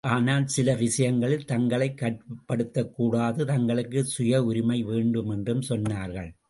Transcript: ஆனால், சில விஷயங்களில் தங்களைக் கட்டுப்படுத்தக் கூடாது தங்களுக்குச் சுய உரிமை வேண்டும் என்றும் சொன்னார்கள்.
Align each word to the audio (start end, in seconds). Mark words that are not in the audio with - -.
ஆனால், 0.03 0.47
சில 0.47 0.75
விஷயங்களில் 0.75 1.45
தங்களைக் 1.45 1.97
கட்டுப்படுத்தக் 1.97 2.89
கூடாது 2.89 3.45
தங்களுக்குச் 3.45 4.05
சுய 4.05 4.43
உரிமை 4.43 4.83
வேண்டும் 4.83 5.29
என்றும் 5.29 5.61
சொன்னார்கள். 5.69 6.31